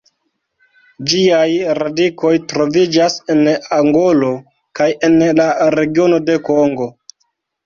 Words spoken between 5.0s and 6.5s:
en la regiono de